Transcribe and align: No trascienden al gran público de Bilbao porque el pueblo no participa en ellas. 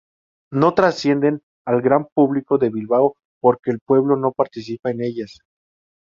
No 0.51 0.73
trascienden 0.73 1.43
al 1.63 1.79
gran 1.83 2.07
público 2.15 2.57
de 2.57 2.71
Bilbao 2.71 3.17
porque 3.39 3.69
el 3.69 3.77
pueblo 3.85 4.15
no 4.15 4.31
participa 4.31 4.89
en 4.89 5.03
ellas. 5.03 5.37